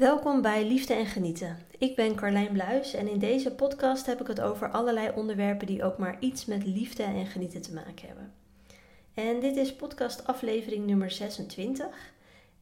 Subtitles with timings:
[0.00, 1.58] Welkom bij Liefde en Genieten.
[1.78, 5.84] Ik ben Carlijn Bluis en in deze podcast heb ik het over allerlei onderwerpen die
[5.84, 8.32] ook maar iets met liefde en genieten te maken hebben.
[9.14, 11.86] En dit is podcast aflevering nummer 26.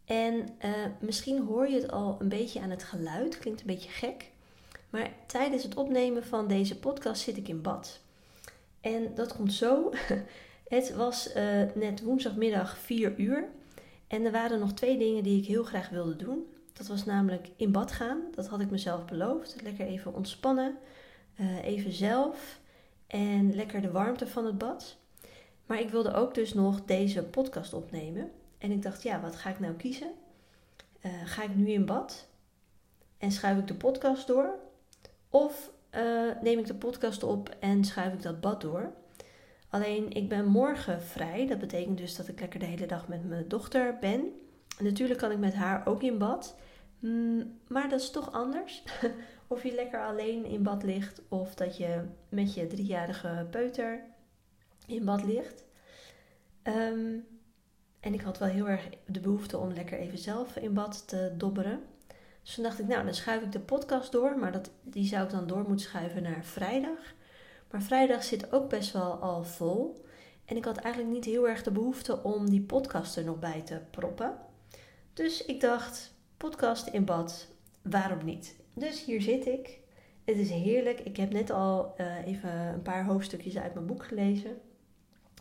[0.04, 0.70] En uh,
[1.00, 4.30] misschien hoor je het al een beetje aan het geluid, klinkt een beetje gek.
[4.90, 8.00] Maar tijdens het opnemen van deze podcast zit ik in bad.
[8.80, 9.90] En dat komt zo.
[10.68, 13.48] Het was uh, net woensdagmiddag 4 uur.
[14.06, 16.46] En er waren nog twee dingen die ik heel graag wilde doen.
[16.78, 18.20] Dat was namelijk in bad gaan.
[18.34, 19.62] Dat had ik mezelf beloofd.
[19.62, 20.78] Lekker even ontspannen.
[21.40, 22.60] Uh, even zelf.
[23.06, 24.96] En lekker de warmte van het bad.
[25.66, 28.30] Maar ik wilde ook dus nog deze podcast opnemen.
[28.58, 30.10] En ik dacht, ja, wat ga ik nou kiezen?
[31.02, 32.28] Uh, ga ik nu in bad?
[33.18, 34.54] En schuif ik de podcast door?
[35.30, 36.00] Of uh,
[36.42, 38.92] neem ik de podcast op en schuif ik dat bad door?
[39.68, 41.46] Alleen ik ben morgen vrij.
[41.46, 44.32] Dat betekent dus dat ik lekker de hele dag met mijn dochter ben.
[44.78, 46.56] Natuurlijk kan ik met haar ook in bad.
[46.98, 48.82] Mm, maar dat is toch anders.
[49.46, 54.04] of je lekker alleen in bad ligt of dat je met je driejarige peuter
[54.86, 55.64] in bad ligt.
[56.62, 57.26] Um,
[58.00, 61.34] en ik had wel heel erg de behoefte om lekker even zelf in bad te
[61.36, 61.80] dobberen.
[62.42, 64.38] Dus toen dacht ik, nou, dan schuif ik de podcast door.
[64.38, 67.14] Maar dat, die zou ik dan door moeten schuiven naar vrijdag.
[67.70, 70.04] Maar vrijdag zit ook best wel al vol.
[70.44, 73.62] En ik had eigenlijk niet heel erg de behoefte om die podcast er nog bij
[73.62, 74.36] te proppen.
[75.12, 77.46] Dus ik dacht, podcast in bad,
[77.82, 78.56] waarom niet?
[78.74, 79.78] Dus hier zit ik.
[80.24, 81.00] Het is heerlijk.
[81.00, 84.56] Ik heb net al uh, even een paar hoofdstukjes uit mijn boek gelezen.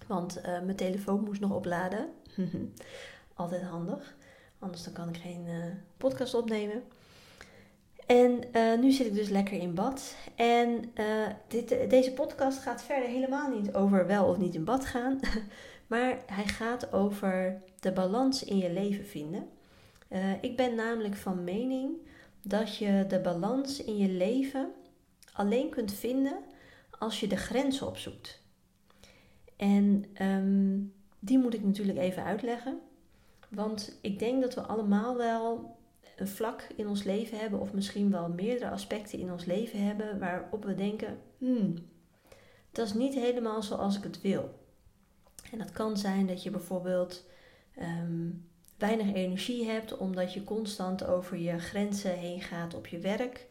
[0.08, 2.10] Want uh, mijn telefoon moest nog opladen.
[3.34, 4.16] Altijd handig.
[4.60, 5.66] Anders dan kan ik geen uh,
[5.98, 6.84] podcast opnemen.
[8.06, 8.44] En
[8.80, 10.16] nu zit ik dus lekker in bad.
[10.36, 10.94] En
[11.48, 15.20] dit, deze podcast gaat verder helemaal niet over wel of niet in bad gaan.
[15.88, 19.50] maar hij gaat over de balans in je leven vinden.
[20.10, 21.92] Uh, ik ben namelijk van mening
[22.42, 24.72] dat je de balans in je leven
[25.34, 26.38] alleen kunt vinden
[27.00, 28.42] als je de grenzen opzoekt.
[29.56, 32.80] En um, die moet ik natuurlijk even uitleggen.
[33.50, 35.76] Want ik denk dat we allemaal wel
[36.18, 40.20] een vlak in ons leven hebben, of misschien wel meerdere aspecten in ons leven hebben,
[40.20, 41.76] waarop we denken: hmm,
[42.72, 44.60] dat is niet helemaal zoals ik het wil.
[45.52, 47.26] En dat kan zijn dat je bijvoorbeeld
[47.80, 53.48] um, weinig energie hebt omdat je constant over je grenzen heen gaat op je werk.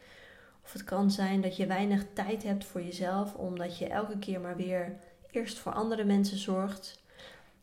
[0.64, 4.40] Of het kan zijn dat je weinig tijd hebt voor jezelf omdat je elke keer
[4.40, 4.96] maar weer
[5.30, 7.02] eerst voor andere mensen zorgt.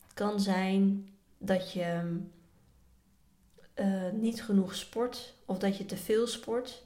[0.02, 1.08] Het kan zijn
[1.38, 2.20] dat je
[3.74, 6.82] uh, niet genoeg sport, of dat je te veel sport,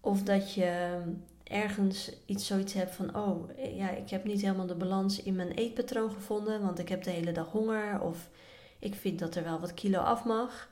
[0.00, 1.00] of dat je
[1.42, 5.50] ergens iets zoiets hebt van: oh ja, ik heb niet helemaal de balans in mijn
[5.50, 8.28] eetpatroon gevonden, want ik heb de hele dag honger, of
[8.86, 10.68] ik vind dat er wel wat kilo af mag.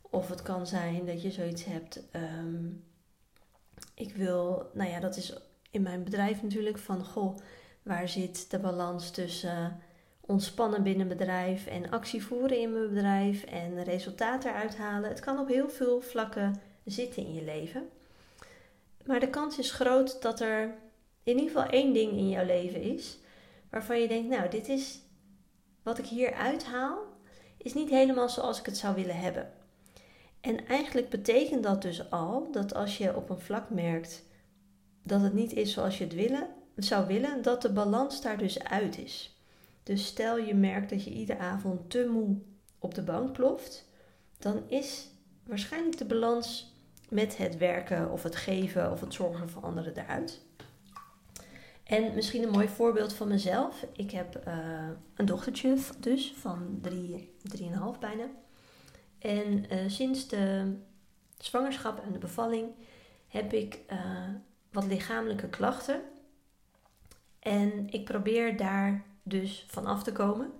[0.00, 2.02] Of het kan zijn dat je zoiets hebt.
[2.12, 2.84] Um,
[3.94, 5.34] ik wil, nou ja, dat is
[5.70, 7.36] in mijn bedrijf natuurlijk van: goh,
[7.82, 9.80] waar zit de balans tussen
[10.20, 15.08] ontspannen binnen bedrijf en actie voeren in mijn bedrijf en resultaten eruit halen.
[15.08, 17.88] Het kan op heel veel vlakken zitten in je leven.
[19.04, 20.74] Maar de kans is groot dat er
[21.22, 23.18] in ieder geval één ding in jouw leven is
[23.70, 25.00] waarvan je denkt, nou, dit is
[25.82, 27.09] wat ik hier uithaal,
[27.62, 29.52] is niet helemaal zoals ik het zou willen hebben.
[30.40, 34.24] En eigenlijk betekent dat dus al dat als je op een vlak merkt
[35.02, 38.64] dat het niet is zoals je het willen, zou willen, dat de balans daar dus
[38.64, 39.38] uit is.
[39.82, 42.36] Dus stel je merkt dat je iedere avond te moe
[42.78, 43.88] op de bank ploft,
[44.38, 45.08] dan is
[45.46, 46.74] waarschijnlijk de balans
[47.08, 50.40] met het werken of het geven of het zorgen voor anderen eruit.
[51.90, 53.86] En misschien een mooi voorbeeld van mezelf.
[53.92, 58.24] Ik heb uh, een dochtertje dus van drie, drieënhalf bijna.
[59.18, 60.74] En uh, sinds de
[61.38, 62.68] zwangerschap en de bevalling
[63.28, 63.98] heb ik uh,
[64.72, 66.00] wat lichamelijke klachten.
[67.38, 70.50] En ik probeer daar dus vanaf te komen.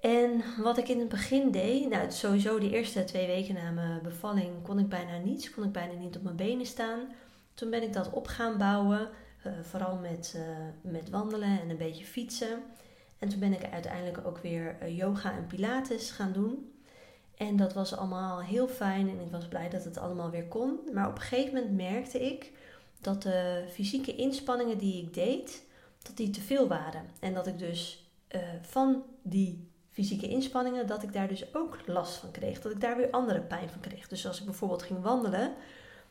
[0.00, 4.02] En wat ik in het begin deed, nou sowieso de eerste twee weken na mijn
[4.02, 7.00] bevalling kon ik bijna niets, kon ik bijna niet op mijn benen staan.
[7.54, 9.10] Toen ben ik dat op gaan bouwen,
[9.46, 10.42] uh, vooral met, uh,
[10.92, 12.62] met wandelen en een beetje fietsen.
[13.18, 16.72] En toen ben ik uiteindelijk ook weer uh, yoga en pilates gaan doen.
[17.36, 20.80] En dat was allemaal heel fijn en ik was blij dat het allemaal weer kon.
[20.92, 22.52] Maar op een gegeven moment merkte ik
[23.00, 25.64] dat de fysieke inspanningen die ik deed,
[26.02, 27.04] dat die te veel waren.
[27.20, 28.10] En dat ik dus
[28.62, 32.60] van die fysieke inspanningen, dat ik daar dus ook last van kreeg.
[32.60, 34.08] Dat ik daar weer andere pijn van kreeg.
[34.08, 35.54] Dus als ik bijvoorbeeld ging wandelen,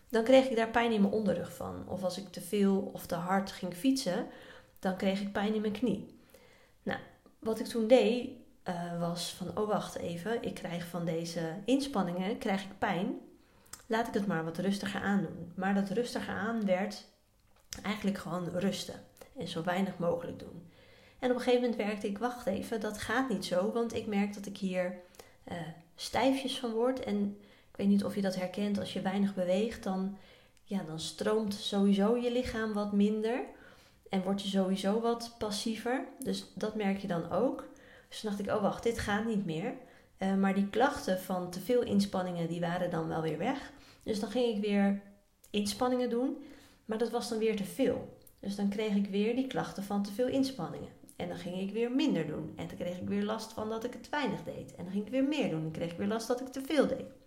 [0.10, 1.84] dan kreeg ik daar pijn in mijn onderrug van.
[1.88, 4.28] Of als ik te veel of te hard ging fietsen,
[4.80, 6.20] dan kreeg ik pijn in mijn knie.
[6.84, 7.00] Nou,
[7.40, 8.30] wat ik toen deed,
[8.70, 13.20] uh, was van, oh wacht even, ik krijg van deze inspanningen, krijg ik pijn.
[13.86, 15.52] laat ik het maar wat rustiger aandoen.
[15.56, 17.06] Maar dat rustiger aan werd
[17.84, 19.04] eigenlijk gewoon rusten
[19.38, 20.72] en zo weinig mogelijk doen.
[21.20, 24.08] En op een gegeven moment werkte ik, wacht even, dat gaat niet zo, want ik
[24.08, 25.00] merk dat ik hier
[25.52, 25.58] uh,
[25.96, 27.00] stijfjes van word.
[27.00, 27.38] En
[27.78, 30.18] ik weet niet of je dat herkent, als je weinig beweegt, dan,
[30.64, 33.40] ja, dan stroomt sowieso je lichaam wat minder.
[34.10, 36.08] En word je sowieso wat passiever.
[36.20, 37.68] Dus dat merk je dan ook.
[38.10, 39.74] Dus dacht ik, oh wacht, dit gaat niet meer.
[40.20, 43.72] Uh, maar die klachten van te veel inspanningen, die waren dan wel weer weg.
[44.04, 45.02] Dus dan ging ik weer
[45.50, 46.44] inspanningen doen.
[46.86, 48.18] Maar dat was dan weer te veel.
[48.40, 50.90] Dus dan kreeg ik weer die klachten van te veel inspanningen.
[51.16, 52.54] En dan ging ik weer minder doen.
[52.56, 54.76] En dan kreeg ik weer last van dat ik het weinig deed.
[54.76, 55.64] En dan ging ik weer meer doen.
[55.64, 57.26] En kreeg ik weer last dat ik te veel deed.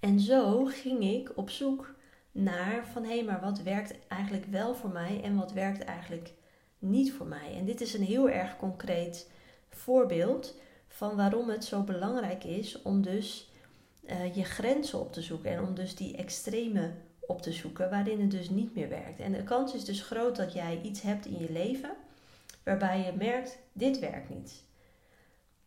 [0.00, 1.94] En zo ging ik op zoek
[2.32, 6.32] naar van hé, hey, maar wat werkt eigenlijk wel voor mij en wat werkt eigenlijk
[6.78, 7.54] niet voor mij.
[7.56, 9.30] En dit is een heel erg concreet
[9.68, 10.54] voorbeeld
[10.88, 13.50] van waarom het zo belangrijk is om dus
[14.10, 18.20] uh, je grenzen op te zoeken en om dus die extreme op te zoeken waarin
[18.20, 19.20] het dus niet meer werkt.
[19.20, 21.90] En de kans is dus groot dat jij iets hebt in je leven
[22.64, 24.64] waarbij je merkt, dit werkt niet.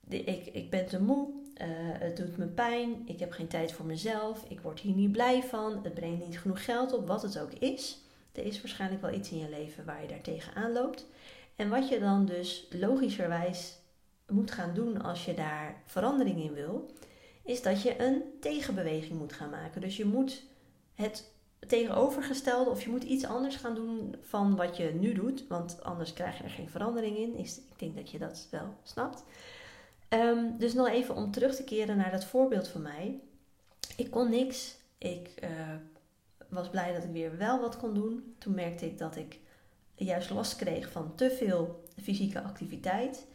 [0.07, 1.28] ik, ik ben te moe,
[1.62, 1.68] uh,
[2.00, 5.44] het doet me pijn, ik heb geen tijd voor mezelf, ik word hier niet blij
[5.44, 8.00] van, het brengt niet genoeg geld op, wat het ook is.
[8.31, 11.06] Er is waarschijnlijk wel iets in je leven waar je daar tegenaan loopt.
[11.56, 13.78] En wat je dan dus logischerwijs
[14.28, 16.92] moet gaan doen als je daar verandering in wil,
[17.44, 19.81] is dat je een tegenbeweging moet gaan maken.
[19.81, 20.44] Dus je moet
[20.94, 21.31] het
[21.68, 26.14] tegenovergestelde of je moet iets anders gaan doen van wat je nu doet, want anders
[26.14, 27.38] krijg je er geen verandering in.
[27.38, 29.24] Ik denk dat je dat wel snapt.
[30.12, 33.19] Ehm, dus nog even om terug te keren naar dat voorbeeld van mij.
[33.96, 34.75] Ik kon niks.
[34.98, 35.50] Ik uh,
[36.50, 38.36] was blij dat ik weer wel wat kon doen.
[38.38, 39.40] Toen merkte ik dat ik
[39.96, 43.25] juist last kreeg van te veel fysieke activiteit.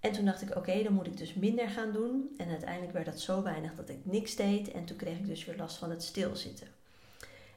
[0.00, 2.34] En toen dacht ik, oké, dan moet ik dus minder gaan doen.
[2.36, 4.70] En uiteindelijk werd dat zo weinig dat ik niks deed.
[4.70, 6.66] En toen kreeg ik dus weer last van het stilzitten.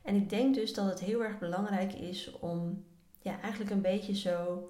[0.02, 2.84] En ik denk dus dat het heel erg belangrijk is om
[3.22, 4.70] ja, eigenlijk een beetje zo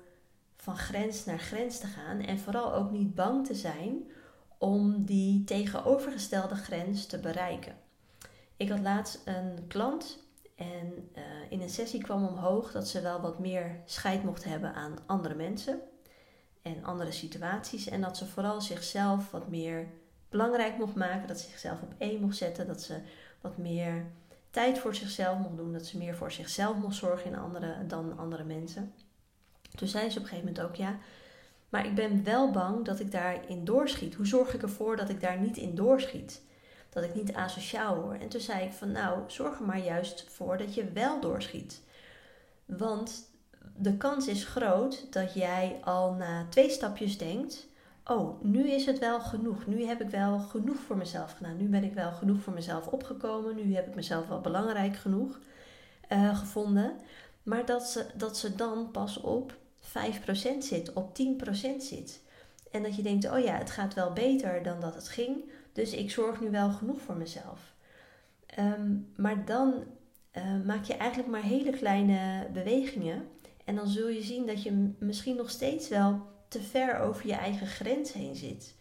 [0.62, 2.20] van grens naar grens te gaan.
[2.20, 4.04] En vooral ook niet bang te zijn
[4.58, 7.76] om die tegenovergestelde grens te bereiken.
[8.58, 10.20] Ik had laatst een klant
[10.56, 14.74] en uh, in een sessie kwam omhoog dat ze wel wat meer scheid mocht hebben
[14.74, 15.80] aan andere mensen
[16.62, 17.88] en andere situaties.
[17.88, 19.88] En dat ze vooral zichzelf wat meer
[20.30, 23.02] belangrijk mocht maken, dat ze zichzelf op één mocht zetten, dat ze
[23.42, 24.06] wat meer
[24.50, 28.18] tijd voor zichzelf mocht doen, dat ze meer voor zichzelf mocht zorgen in andere, dan
[28.18, 28.94] andere mensen.
[29.76, 30.98] Toen zei ze op een gegeven moment ook ja,
[31.70, 34.16] maar ik ben wel bang dat ik daarin doorschiet.
[34.16, 36.42] Hoe zorg ik ervoor dat ik daar niet in doorschiet?
[36.90, 38.22] Dat ik niet asociaal word.
[38.22, 41.82] En toen zei ik van nou, zorg er maar juist voor dat je wel doorschiet.
[42.66, 43.30] Want
[43.76, 47.68] de kans is groot dat jij al na twee stapjes denkt:
[48.06, 49.66] Oh, nu is het wel genoeg.
[49.66, 51.58] Nu heb ik wel genoeg voor mezelf gedaan.
[51.58, 53.56] Nu ben ik wel genoeg voor mezelf opgekomen.
[53.56, 55.40] Nu heb ik mezelf wel belangrijk genoeg
[56.10, 56.92] uh, gevonden.
[57.50, 59.92] Maar dat ze, dat ze dan pas op 5%
[60.60, 62.22] zit, op 10% zit.
[62.72, 65.52] En dat je denkt: Oh ja, het gaat wel beter dan dat het ging.
[65.74, 67.74] Dus ik zorg nu wel genoeg voor mezelf.
[68.60, 69.74] Um, maar dan
[70.38, 73.28] uh, maak je eigenlijk maar hele kleine bewegingen
[73.66, 77.34] en dan zul je zien dat je misschien nog steeds wel te ver over je
[77.34, 78.76] eigen grens heen zit.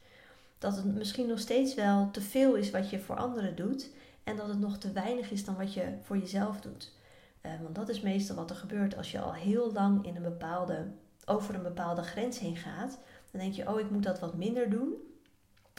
[0.59, 3.91] Dat het misschien nog steeds wel te veel is wat je voor anderen doet.
[4.25, 6.97] En dat het nog te weinig is dan wat je voor jezelf doet.
[7.49, 10.23] Uh, want dat is meestal wat er gebeurt als je al heel lang in een
[10.23, 10.87] bepaalde,
[11.25, 12.99] over een bepaalde grens heen gaat.
[13.31, 14.95] Dan denk je, oh, ik moet dat wat minder doen.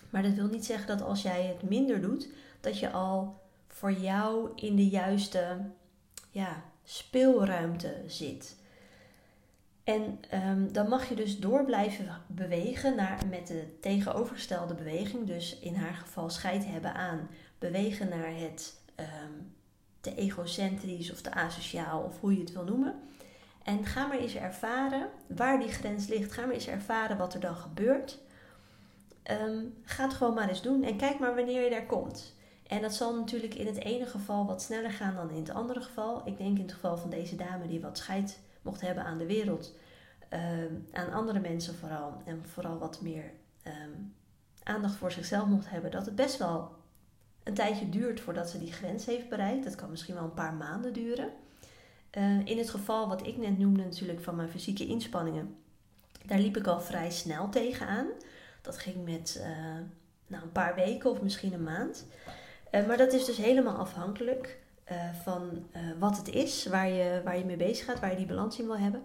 [0.09, 3.91] Maar dat wil niet zeggen dat als jij het minder doet, dat je al voor
[3.91, 5.57] jou in de juiste
[6.31, 8.57] ja, speelruimte zit.
[9.83, 15.27] En um, dan mag je dus door blijven bewegen naar, met de tegenovergestelde beweging.
[15.27, 19.53] Dus in haar geval scheid hebben aan bewegen naar het um,
[20.01, 22.95] te egocentrisch of te asociaal of hoe je het wil noemen.
[23.63, 26.31] En ga maar eens ervaren waar die grens ligt.
[26.31, 28.19] Ga maar eens ervaren wat er dan gebeurt.
[29.31, 32.33] Um, ga het gewoon maar eens doen en kijk maar wanneer je daar komt.
[32.67, 35.81] En dat zal natuurlijk in het ene geval wat sneller gaan dan in het andere
[35.81, 36.21] geval.
[36.25, 39.25] Ik denk in het geval van deze dame die wat scheid mocht hebben aan de
[39.25, 39.73] wereld,
[40.29, 43.31] ehm, aan andere mensen vooral, en vooral wat meer
[43.63, 43.91] ehm,
[44.63, 46.71] aandacht voor zichzelf mocht hebben, dat het best wel
[47.49, 49.63] een tijdje duurt voordat ze die grens heeft bereikt.
[49.63, 51.29] Dat kan misschien wel een paar maanden duren.
[52.17, 55.55] Uh, in het geval wat ik net noemde, natuurlijk van mijn fysieke inspanningen,
[56.25, 58.07] daar liep ik al vrij snel tegenaan.
[58.61, 59.47] Dat ging met uh,
[60.27, 62.07] nou, een paar weken of misschien een maand.
[62.71, 64.57] Uh, maar dat is dus helemaal afhankelijk
[65.23, 65.67] van
[65.99, 68.65] wat het is, waar je, waar je mee bezig gaat, waar je die balans in
[68.65, 69.01] wil hebben.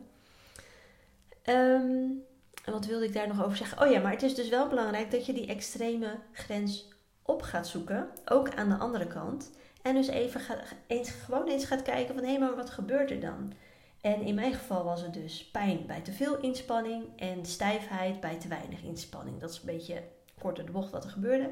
[1.44, 2.22] Um,
[2.64, 3.82] en wat wilde ik daar nog over zeggen?
[3.82, 6.88] Oh ja, maar het is dus wel belangrijk dat je die extreme grens
[7.24, 9.50] op gaat zoeken, ook aan de andere kant.
[9.82, 10.40] En dus even
[10.86, 13.52] eens, gewoon eens gaat kijken van hé, maar wat gebeurt er dan?
[14.00, 18.38] En in mijn geval was het dus pijn bij te veel inspanning en stijfheid bij
[18.38, 19.40] te weinig inspanning.
[19.40, 20.02] Dat is een beetje
[20.38, 21.50] kort de bocht wat er gebeurde.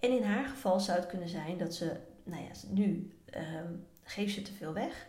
[0.00, 4.34] En in haar geval zou het kunnen zijn dat ze, nou ja, nu ehm, geeft
[4.34, 5.06] ze te veel weg.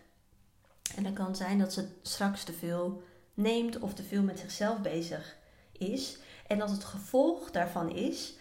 [0.95, 3.03] En dan kan zijn dat ze straks te veel
[3.33, 5.37] neemt of te veel met zichzelf bezig
[5.71, 6.17] is.
[6.47, 8.35] En dat het gevolg daarvan is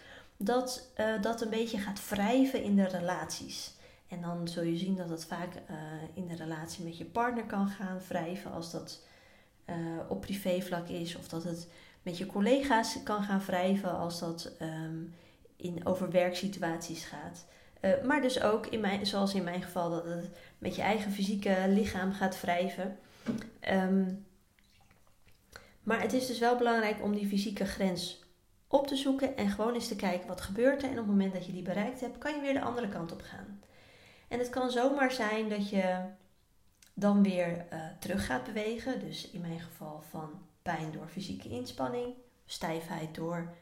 [0.45, 3.73] dat uh, dat een beetje gaat wrijven in de relaties.
[4.07, 5.75] En dan zul je zien dat het vaak uh,
[6.13, 9.03] in de relatie met je partner kan gaan wrijven als dat
[9.69, 9.75] uh,
[10.09, 11.15] op privévlak is.
[11.15, 11.67] Of dat het
[12.01, 15.13] met je collega's kan gaan wrijven als dat um,
[15.55, 17.45] in, over werksituaties gaat.
[18.05, 21.65] Maar dus ook, in mijn, zoals in mijn geval, dat het met je eigen fysieke
[21.67, 22.97] lichaam gaat wrijven.
[23.69, 24.25] Um,
[25.83, 28.20] maar het is dus wel belangrijk om die fysieke grens
[28.71, 30.89] op te zoeken en gewoon eens te kijken wat gebeurt er.
[30.89, 33.11] En op het moment dat je die bereikt hebt, kan je weer de andere kant
[33.11, 33.61] op gaan.
[34.27, 35.99] En het kan zomaar zijn dat je
[36.93, 38.99] dan weer uh, terug gaat bewegen.
[38.99, 40.29] Dus in mijn geval van
[40.61, 42.13] pijn door fysieke inspanning,
[42.45, 43.53] stijfheid door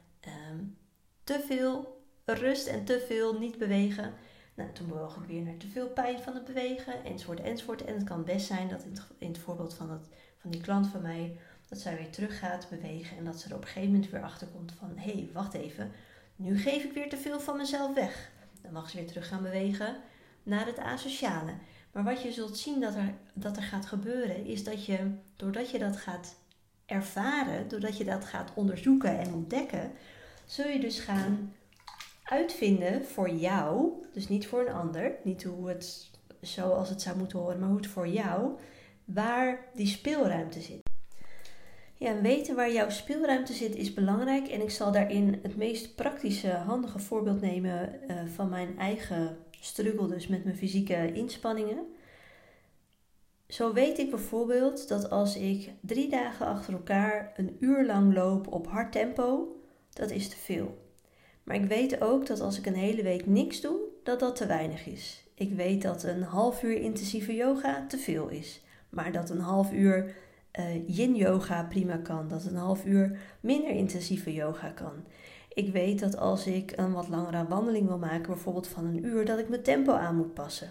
[0.52, 0.78] um,
[1.24, 4.14] te veel rust en te veel niet bewegen.
[4.54, 7.86] Nou, toen bewoog ik weer naar te veel pijn van het bewegen, enzovoort, enzovoort.
[7.86, 10.62] En het kan best zijn dat in het, in het voorbeeld van, het, van die
[10.62, 11.38] klant van mij,
[11.70, 14.24] dat zij weer terug gaat bewegen en dat ze er op een gegeven moment weer
[14.24, 15.92] achter komt van, hé, hey, wacht even,
[16.36, 18.32] nu geef ik weer te veel van mezelf weg.
[18.62, 19.96] Dan mag ze weer terug gaan bewegen
[20.44, 21.54] naar het asociale.
[21.92, 25.72] Maar wat je zult zien dat er, dat er gaat gebeuren, is dat je, doordat
[25.72, 26.36] je dat gaat
[26.86, 29.92] ervaren, doordat je dat gaat onderzoeken en ontdekken,
[30.46, 31.54] zul je dus gaan
[32.24, 36.10] uitvinden voor jou, dus niet voor een ander, niet hoe het
[36.42, 38.60] zoals het zou moeten horen, maar hoe het voor jou,
[39.06, 40.89] waar die speelruimte zit.
[42.00, 46.50] Ja, weten waar jouw speelruimte zit is belangrijk en ik zal daarin het meest praktische,
[46.50, 51.86] handige voorbeeld nemen uh, van mijn eigen struggle, dus met mijn fysieke inspanningen.
[53.48, 58.48] Zo weet ik bijvoorbeeld dat als ik drie dagen achter elkaar een uur lang loop
[58.48, 59.56] op hard tempo,
[59.94, 60.78] dat is te veel.
[61.44, 64.46] Maar ik weet ook dat als ik een hele week niks doe, dat dat te
[64.46, 65.24] weinig is.
[65.34, 68.62] Ik weet dat een half uur intensieve yoga te veel is.
[68.90, 70.16] Maar dat een half uur
[70.60, 72.28] uh, yin yoga prima kan.
[72.28, 74.94] Dat een half uur minder intensieve yoga kan.
[75.54, 79.26] Ik weet dat als ik een wat langere wandeling wil maken, bijvoorbeeld van een uur,
[79.26, 80.70] dat ik mijn tempo aan moet passen.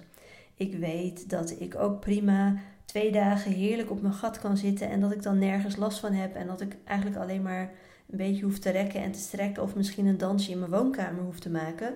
[0.54, 5.00] Ik weet dat ik ook prima twee dagen heerlijk op mijn gat kan zitten en
[5.00, 7.70] dat ik dan nergens last van heb en dat ik eigenlijk alleen maar
[8.10, 11.22] een beetje hoef te rekken en te strekken of misschien een dansje in mijn woonkamer
[11.22, 11.94] hoef te maken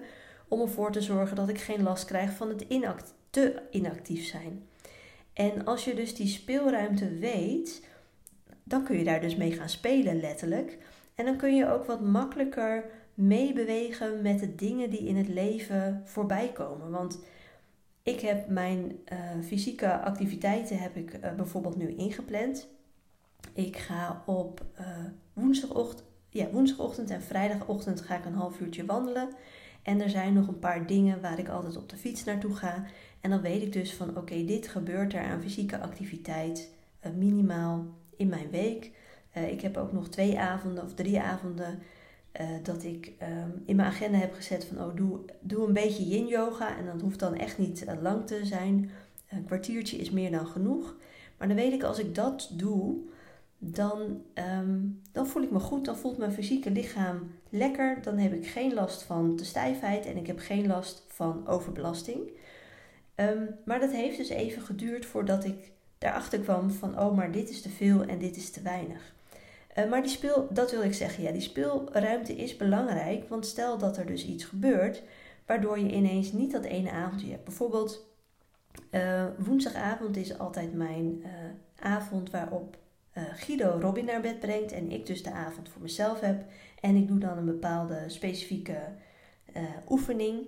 [0.49, 4.63] om ervoor te zorgen dat ik geen last krijg van het inact te inactief zijn.
[5.33, 7.87] En als je dus die speelruimte weet,
[8.65, 10.79] dan kun je daar dus mee gaan spelen letterlijk.
[11.15, 12.85] En dan kun je ook wat makkelijker
[13.15, 16.91] meebewegen met de dingen die in het leven voorbij komen.
[16.91, 17.19] Want
[18.03, 22.69] ik heb mijn uh, fysieke activiteiten heb ik uh, bijvoorbeeld nu ingepland.
[23.53, 24.87] Ik ga op uh,
[25.33, 29.29] woensdagochtend, ja, woensdagochtend en vrijdagochtend ga ik een half uurtje wandelen.
[29.83, 32.85] En er zijn nog een paar dingen waar ik altijd op de fiets naartoe ga.
[33.21, 36.71] En dan weet ik dus van oké, dit gebeurt er aan fysieke activiteit
[37.07, 37.87] uh, minimaal
[38.17, 38.91] in mijn week.
[39.37, 41.79] Uh, ik heb ook nog twee avonden of drie avonden
[42.41, 46.09] uh, dat ik um, in mijn agenda heb gezet van oh, doe, doe een beetje
[46.09, 46.77] yin yoga.
[46.77, 48.91] En dat hoeft dan echt niet lang te zijn.
[49.29, 50.97] Een kwartiertje is meer dan genoeg.
[51.39, 52.97] Maar dan weet ik als ik dat doe,
[53.65, 55.85] dan, um, dan voel ik me goed.
[55.85, 58.03] Dan voelt mijn fysieke lichaam lekker.
[58.03, 62.31] Dan heb ik geen last van de stijfheid en ik heb geen last van overbelasting.
[63.17, 67.51] Um, maar dat heeft dus even geduurd voordat ik daarachter kwam van oh, maar dit
[67.51, 69.15] is te veel en dit is te weinig.
[69.79, 73.29] Uh, maar die speel, dat wil ik zeggen, ja, die speelruimte is belangrijk.
[73.29, 75.03] Want stel dat er dus iets gebeurt
[75.47, 77.45] waardoor je ineens niet dat ene avondje hebt.
[77.45, 78.07] Bijvoorbeeld
[78.91, 81.29] uh, woensdagavond is altijd mijn uh,
[81.79, 82.77] avond waarop
[83.15, 86.45] uh, Guido Robin naar bed brengt en ik dus de avond voor mezelf heb.
[86.81, 88.79] En ik doe dan een bepaalde specifieke
[89.57, 90.47] uh, oefening.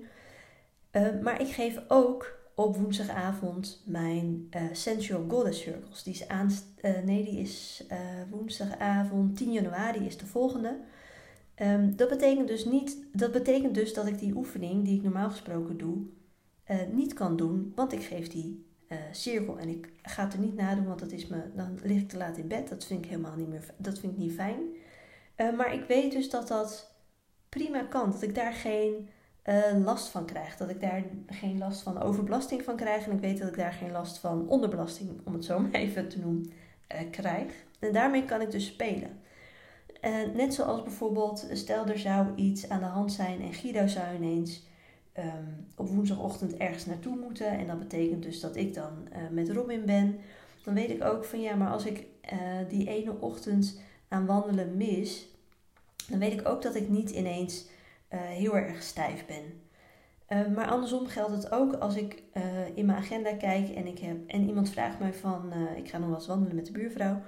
[0.93, 6.03] Uh, maar ik geef ook op woensdagavond mijn Sensual Goddess Circles.
[6.03, 6.51] Die is, aan,
[7.05, 7.85] nee, die is
[8.31, 10.79] woensdagavond 10 januari is de volgende.
[11.63, 15.31] Um, dat, betekent dus niet, dat betekent dus dat ik die oefening die ik normaal
[15.31, 15.97] gesproken doe,
[16.93, 19.59] niet kan doen, want ik geef die uh, cirkel.
[19.59, 22.17] En ik ga het er niet nadoen, want dat is me, dan lig ik te
[22.17, 22.69] laat in bed.
[22.69, 24.61] Dat vind ik helemaal niet meer, dat vind ik niet fijn.
[25.37, 26.95] Uh, maar ik weet dus dat dat
[27.49, 28.11] prima kan.
[28.11, 29.09] Dat ik daar geen
[29.45, 30.57] uh, last van krijg.
[30.57, 33.07] Dat ik daar geen last van overbelasting van krijg.
[33.07, 36.09] En ik weet dat ik daar geen last van onderbelasting, om het zo maar even
[36.09, 36.53] te noemen,
[37.11, 37.53] krijg.
[37.79, 39.21] En daarmee kan ik dus spelen.
[40.35, 44.63] net zoals bijvoorbeeld, stel er zou iets aan de hand zijn en Guido zou ineens
[45.15, 45.45] ehm,
[45.77, 47.51] op woensdagochtend ergens naartoe moeten.
[47.51, 50.19] En dat betekent dus dat ik dan uh, met Robin ben.
[50.65, 54.77] Dan weet ik ook van ja, maar als ik uh, die ene ochtend aan wandelen
[54.77, 55.29] mis,
[56.09, 57.67] dan weet ik ook dat ik niet ineens
[58.15, 59.63] uh, heel erg stijf ben.
[60.55, 62.23] maar andersom geldt het ook als ik
[62.75, 66.09] in mijn agenda kijk en, ik heb, en iemand vraagt mij van, ik ga nog
[66.09, 67.23] wel eens wandelen met de buurvrouw.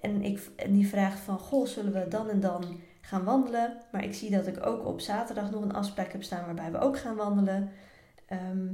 [0.00, 3.76] En, ik, en die vraagt van, goh, zullen we dan en dan gaan wandelen.
[3.92, 6.78] Maar ik zie dat ik ook op zaterdag nog een afspraak heb staan waarbij we
[6.78, 7.70] ook gaan wandelen.
[8.26, 8.66] Ehm,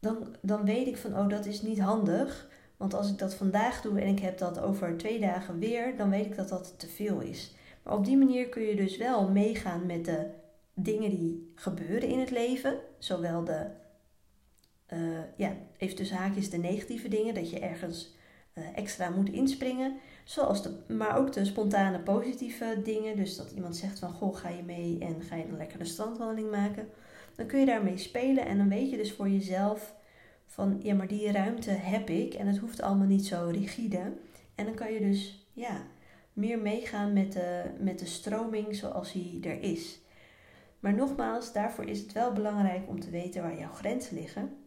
[0.00, 2.48] dan, dan weet ik van, oh, dat is niet handig.
[2.76, 6.10] Want als ik dat vandaag doe en ik heb dat over twee dagen weer, dan
[6.10, 7.54] weet ik dat dat te veel is.
[7.82, 10.26] Maar op die manier kun je dus wel meegaan met de
[10.74, 12.78] dingen die gebeuren in het leven.
[12.98, 13.66] Zowel de,
[14.92, 18.14] uh, ja, even tussen haakjes, de negatieve dingen, dat je ergens
[18.54, 19.96] uh, extra moet inspringen.
[20.26, 23.16] Zoals de, maar ook de spontane positieve dingen.
[23.16, 26.50] Dus dat iemand zegt van, goh, ga je mee en ga je een lekkere strandwandeling
[26.50, 26.88] maken.
[27.34, 29.94] Dan kun je daarmee spelen en dan weet je dus voor jezelf
[30.46, 34.12] van, ja, maar die ruimte heb ik en het hoeft allemaal niet zo rigide.
[34.54, 35.82] En dan kan je dus, ja,
[36.32, 40.00] meer meegaan met de, met de stroming zoals die er is.
[40.80, 44.65] Maar nogmaals, daarvoor is het wel belangrijk om te weten waar jouw grenzen liggen.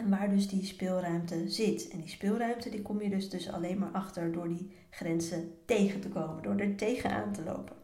[0.00, 1.88] En waar dus die speelruimte zit.
[1.88, 6.00] En die speelruimte die kom je dus, dus alleen maar achter door die grenzen tegen
[6.00, 6.42] te komen.
[6.42, 7.76] Door er tegenaan te lopen.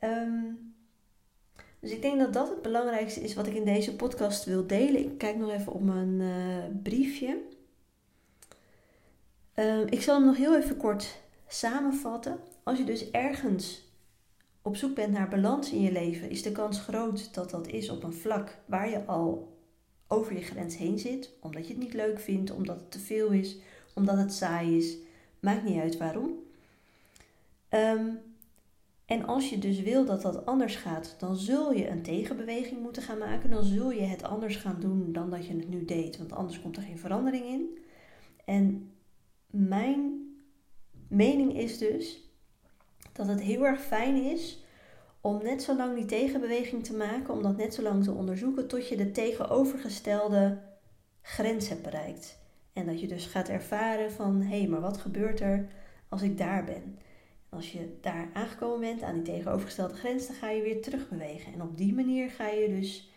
[0.00, 0.44] Ehm,
[1.80, 5.04] dus ik denk dat dat het belangrijkste is wat ik in deze podcast wil delen.
[5.04, 7.42] Ik kijk nog even op mijn uh, briefje.
[9.54, 12.38] Uh, ik zal hem nog heel even kort samenvatten.
[12.62, 13.92] Als je dus ergens
[14.62, 17.90] op zoek bent naar balans in je leven, is de kans groot dat dat is
[17.90, 19.55] op een vlak waar je al
[20.08, 23.30] over je grens heen zit, omdat je het niet leuk vindt, omdat het te veel
[23.30, 23.56] is,
[23.94, 24.96] omdat het saai is.
[25.40, 26.32] Maakt niet uit waarom.
[27.68, 28.06] Ehm,
[29.06, 33.02] en als je dus wil dat dat anders gaat, dan zul je een tegenbeweging moeten
[33.02, 33.50] gaan maken.
[33.50, 36.60] Dan zul je het anders gaan doen dan dat je het nu deed, want anders
[36.60, 37.78] komt er geen verandering in.
[38.44, 38.90] En
[39.50, 40.26] mijn
[41.08, 42.30] mening is dus
[43.12, 44.64] dat het heel erg fijn is
[45.26, 48.68] om net zo lang die tegenbeweging te maken, om dat net zo lang te onderzoeken
[48.68, 50.58] tot je de tegenovergestelde
[51.22, 52.38] grens hebt bereikt.
[52.72, 55.68] En dat je dus gaat ervaren van hé, hey, maar wat gebeurt er
[56.08, 56.98] als ik daar ben?
[57.48, 61.52] Als je daar aangekomen bent aan die tegenovergestelde grens, dan ga je weer terugbewegen.
[61.52, 63.10] En op die manier ga je dus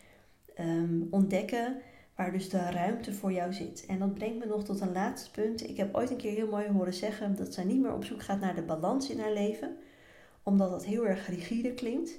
[0.60, 1.76] um, ontdekken
[2.16, 3.84] waar dus de ruimte voor jou zit.
[3.88, 5.68] En dat brengt me nog tot een laatste punt.
[5.68, 8.22] Ik heb ooit een keer heel mooi horen zeggen dat zij niet meer op zoek
[8.22, 9.76] gaat naar de balans in haar leven,
[10.42, 12.18] omdat dat heel erg rigide klinkt.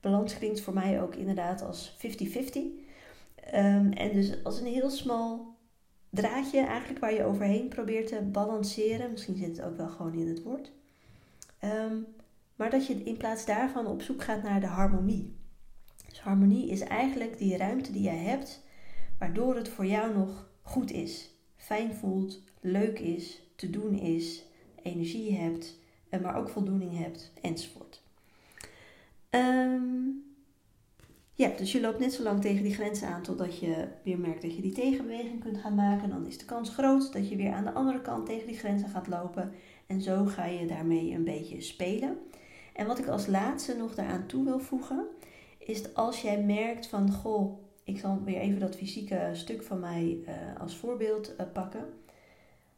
[0.00, 2.00] Balans klinkt voor mij ook inderdaad als 50-50.
[2.56, 2.82] Um,
[3.34, 5.56] ehm, en dus als een heel smal
[6.10, 9.10] draadje eigenlijk waar je overheen probeert te balanceren.
[9.10, 10.72] Misschien zit het ook wel gewoon in het woord.
[11.58, 11.96] Ehm,
[12.56, 15.36] maar dat je in plaats daarvan op zoek gaat naar de harmonie.
[16.08, 18.62] Dus harmonie is eigenlijk die ruimte die jij hebt,
[19.18, 24.44] waardoor het voor jou nog goed is, fijn voelt, leuk is, te doen is,
[24.82, 25.78] energie hebt
[26.20, 28.02] maar ook voldoening hebt enzovoort.
[29.30, 30.24] Um,
[31.36, 34.42] ja, dus je loopt net zo lang tegen die grenzen aan totdat je weer merkt
[34.42, 36.08] dat je die tegenbeweging kunt gaan maken.
[36.08, 38.88] Dan is de kans groot dat je weer aan de andere kant tegen die grenzen
[38.88, 39.52] gaat lopen.
[39.86, 42.18] En zo ga je daarmee een beetje spelen.
[42.74, 45.06] En wat ik als laatste nog daaraan toe wil voegen,
[45.58, 49.80] is dat als jij merkt van goh, ik zal weer even dat fysieke stuk van
[49.80, 51.84] mij uh, als voorbeeld uh, pakken.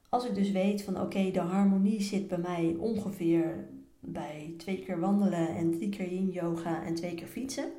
[0.08, 3.68] Als ik dus weet van oké, de harmonie zit bij mij ongeveer
[4.00, 7.70] bij twee keer wandelen en drie keer yin yoga en twee keer fietsen.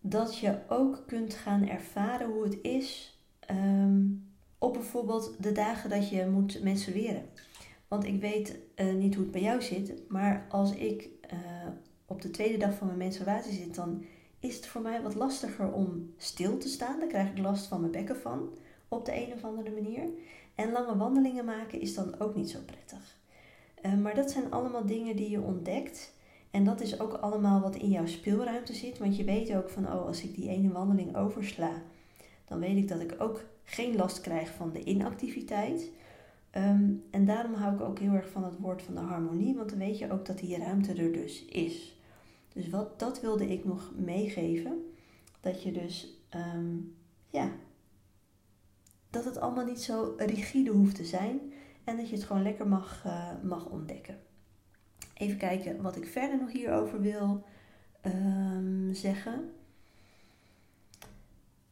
[0.00, 4.02] Dat je ook kunt gaan ervaren hoe het is ehm,
[4.58, 7.24] op bijvoorbeeld de dagen dat je moet menstrueren.
[7.88, 11.38] Want ik weet uh, niet hoe het bij jou zit, maar als ik uh,
[12.06, 14.04] op de tweede dag van mijn menstruatie zit, dan
[14.38, 16.98] is het voor mij wat lastiger om stil te staan.
[16.98, 18.48] Daar krijg ik last van mijn bekken van,
[18.88, 20.02] op de een of andere manier.
[20.60, 23.18] En lange wandelingen maken is dan ook niet zo prettig.
[23.82, 26.12] Uh, maar dat zijn allemaal dingen die je ontdekt.
[26.50, 28.98] En dat is ook allemaal wat in jouw speelruimte zit.
[28.98, 31.82] Want je weet ook van, oh, als ik die ene wandeling oversla,
[32.44, 35.90] dan weet ik dat ik ook geen last krijg van de inactiviteit.
[36.56, 39.70] Um, en daarom hou ik ook heel erg van het woord van de harmonie, want
[39.70, 41.96] dan weet je ook dat die ruimte er dus is.
[42.52, 44.92] Dus wat, dat wilde ik nog meegeven.
[45.40, 46.22] Dat je dus
[46.54, 46.94] um,
[47.30, 47.50] ja,
[49.10, 51.40] dat het allemaal niet zo rigide hoeft te zijn
[51.84, 54.18] en dat je het gewoon lekker mag, uh, mag ontdekken.
[55.14, 57.44] Even kijken wat ik verder nog hierover wil
[58.04, 59.52] um, zeggen.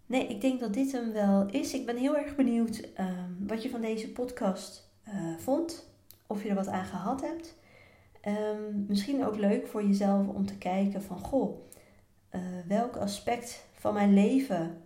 [0.07, 1.75] Nee, ik denk dat dit hem wel is.
[1.75, 5.91] Ik ben heel erg benieuwd um, wat je van deze podcast uh, vond.
[6.27, 7.57] Of je er wat aan gehad hebt.
[8.27, 11.59] Um, misschien ook leuk voor jezelf om te kijken van goh,
[12.35, 14.83] uh, welk aspect van mijn leven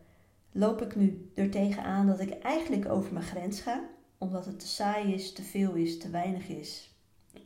[0.52, 3.84] loop ik nu er tegenaan dat ik eigenlijk over mijn grens ga,
[4.18, 6.94] omdat het te saai is, te veel is, te weinig is,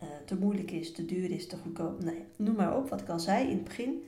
[0.02, 2.02] uh, te moeilijk is, te duur is, te goedkoop.
[2.36, 4.02] Noem maar op wat ik al zei in het begin.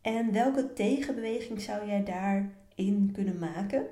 [0.00, 3.86] En welke tegenbeweging zou jij daarin kunnen maken?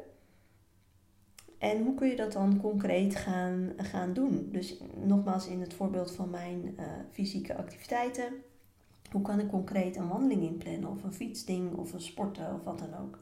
[1.59, 4.49] En hoe kun je dat dan concreet gaan, gaan doen?
[4.53, 8.33] Dus nogmaals in het voorbeeld van mijn uh, fysieke activiteiten.
[9.11, 12.79] Hoe kan ik concreet een wandeling inplannen of een fietsding of een sporten of wat
[12.79, 13.19] dan ook?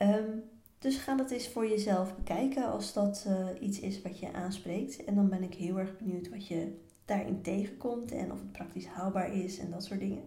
[0.00, 0.42] Um,
[0.78, 5.04] dus ga dat eens voor jezelf bekijken als dat uh, iets is wat je aanspreekt.
[5.04, 8.86] En dan ben ik heel erg benieuwd wat je daarin tegenkomt en of het praktisch
[8.86, 10.22] haalbaar is en dat soort dingen.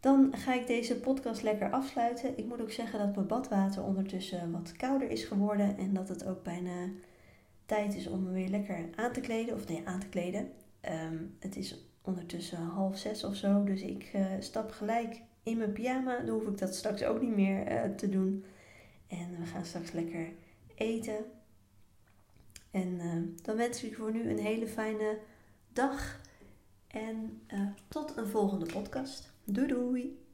[0.00, 2.38] Dan ga ik deze podcast lekker afsluiten.
[2.38, 6.26] Ik moet ook zeggen dat mijn badwater ondertussen wat kouder is geworden en dat het
[6.26, 6.88] ook bijna
[7.66, 9.54] tijd is om me weer lekker aan te kleden.
[9.54, 10.48] Of nee, aan te kleden.
[10.88, 15.72] Um, het is ondertussen half zes of zo, dus ik uh, stap gelijk in mijn
[15.72, 16.18] pyjama.
[16.18, 18.44] Dan hoef ik dat straks ook niet meer uh, te doen.
[19.06, 20.28] En we gaan straks lekker
[20.74, 21.24] eten.
[22.70, 25.18] En uh, dan wens ik voor nu een hele fijne
[25.72, 26.20] dag.
[26.86, 27.42] En
[27.88, 29.32] tot een volgende podcast.
[29.44, 30.25] Doei doei!